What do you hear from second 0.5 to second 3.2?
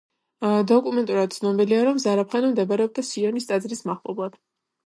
დოკუმენტურად ცნობილია, რომ ზარაფხანა მდებარეობდა